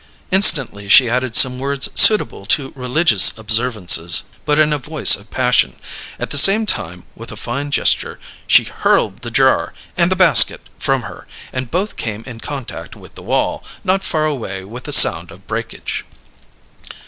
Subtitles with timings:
[0.31, 5.75] Instantly she added some words suitable to religious observances, but in a voice of passion.
[6.17, 10.61] At the same time, with a fine gesture, she hurled the jar and the basket
[10.79, 14.91] from her, and both came in contact with the wall, not far away, with a
[14.91, 16.03] sound of breakage.